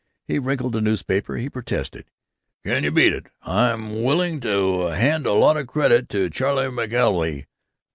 He 0.25 0.39
wrinkled 0.39 0.73
the 0.73 0.81
newspaper. 0.81 1.37
He 1.37 1.47
protested: 1.47 2.05
"Can 2.65 2.83
you 2.83 2.89
beat 2.89 3.13
it! 3.13 3.27
I'm 3.43 4.01
willing 4.01 4.39
to 4.39 4.87
hand 4.87 5.27
a 5.27 5.33
lot 5.33 5.57
of 5.57 5.67
credit 5.67 6.09
to 6.09 6.27
Charley 6.27 6.63
McKelvey. 6.69 7.45